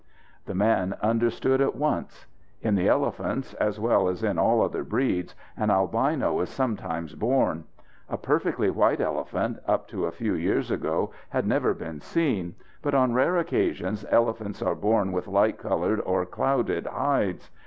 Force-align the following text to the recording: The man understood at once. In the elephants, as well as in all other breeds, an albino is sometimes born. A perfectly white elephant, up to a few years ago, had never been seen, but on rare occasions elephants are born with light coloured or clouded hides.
The 0.47 0.55
man 0.55 0.95
understood 1.03 1.61
at 1.61 1.75
once. 1.75 2.25
In 2.59 2.73
the 2.73 2.87
elephants, 2.87 3.53
as 3.53 3.79
well 3.79 4.07
as 4.07 4.23
in 4.23 4.39
all 4.39 4.63
other 4.63 4.83
breeds, 4.83 5.35
an 5.55 5.69
albino 5.69 6.39
is 6.39 6.49
sometimes 6.49 7.13
born. 7.13 7.65
A 8.09 8.17
perfectly 8.17 8.71
white 8.71 8.99
elephant, 8.99 9.59
up 9.67 9.87
to 9.89 10.07
a 10.07 10.11
few 10.11 10.33
years 10.33 10.71
ago, 10.71 11.11
had 11.29 11.45
never 11.45 11.75
been 11.75 12.01
seen, 12.01 12.55
but 12.81 12.95
on 12.95 13.13
rare 13.13 13.37
occasions 13.37 14.03
elephants 14.09 14.63
are 14.63 14.73
born 14.73 15.11
with 15.11 15.27
light 15.27 15.59
coloured 15.59 16.01
or 16.01 16.25
clouded 16.25 16.87
hides. 16.87 17.51